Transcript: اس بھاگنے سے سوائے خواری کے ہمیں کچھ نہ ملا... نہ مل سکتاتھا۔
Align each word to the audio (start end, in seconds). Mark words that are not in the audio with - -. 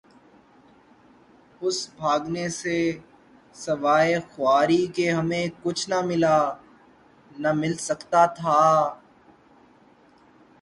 اس 1.61 1.77
بھاگنے 1.97 2.45
سے 2.59 2.77
سوائے 3.55 4.15
خواری 4.31 4.81
کے 4.95 5.05
ہمیں 5.11 5.45
کچھ 5.63 5.83
نہ 5.89 5.99
ملا... 6.07 6.37
نہ 7.31 7.51
مل 7.53 7.73
سکتاتھا۔ 7.87 8.59